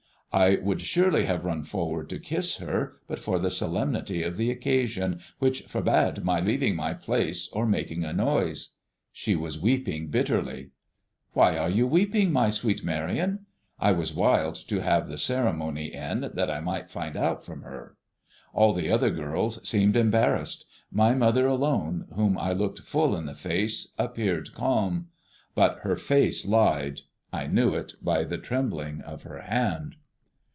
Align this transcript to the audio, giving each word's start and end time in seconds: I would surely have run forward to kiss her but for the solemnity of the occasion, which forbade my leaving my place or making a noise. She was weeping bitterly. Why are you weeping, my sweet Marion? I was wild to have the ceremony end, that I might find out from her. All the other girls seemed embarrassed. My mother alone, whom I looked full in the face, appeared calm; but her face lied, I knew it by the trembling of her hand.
I 0.33 0.59
would 0.63 0.79
surely 0.81 1.25
have 1.25 1.43
run 1.43 1.63
forward 1.63 2.07
to 2.07 2.17
kiss 2.17 2.55
her 2.59 2.93
but 3.05 3.19
for 3.19 3.37
the 3.37 3.49
solemnity 3.51 4.23
of 4.23 4.37
the 4.37 4.49
occasion, 4.49 5.19
which 5.39 5.63
forbade 5.63 6.23
my 6.23 6.39
leaving 6.39 6.73
my 6.73 6.93
place 6.93 7.49
or 7.51 7.65
making 7.65 8.05
a 8.05 8.13
noise. 8.13 8.77
She 9.11 9.35
was 9.35 9.59
weeping 9.59 10.07
bitterly. 10.07 10.69
Why 11.33 11.57
are 11.57 11.69
you 11.69 11.85
weeping, 11.85 12.31
my 12.31 12.49
sweet 12.49 12.81
Marion? 12.81 13.45
I 13.77 13.91
was 13.91 14.15
wild 14.15 14.55
to 14.69 14.79
have 14.81 15.09
the 15.09 15.17
ceremony 15.17 15.91
end, 15.91 16.23
that 16.23 16.49
I 16.49 16.61
might 16.61 16.89
find 16.89 17.17
out 17.17 17.43
from 17.43 17.63
her. 17.63 17.97
All 18.53 18.71
the 18.71 18.89
other 18.89 19.09
girls 19.09 19.59
seemed 19.67 19.97
embarrassed. 19.97 20.63
My 20.89 21.13
mother 21.13 21.45
alone, 21.45 22.07
whom 22.15 22.37
I 22.37 22.53
looked 22.53 22.79
full 22.79 23.17
in 23.17 23.25
the 23.25 23.35
face, 23.35 23.89
appeared 23.99 24.53
calm; 24.53 25.09
but 25.55 25.79
her 25.79 25.97
face 25.97 26.45
lied, 26.45 27.01
I 27.33 27.47
knew 27.47 27.75
it 27.75 27.95
by 28.01 28.23
the 28.23 28.37
trembling 28.37 29.01
of 29.01 29.23
her 29.23 29.41
hand. 29.41 29.97